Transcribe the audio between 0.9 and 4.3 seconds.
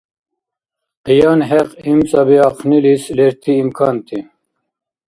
Къиян-хӏекь имцӏабиахънилис лерти имканти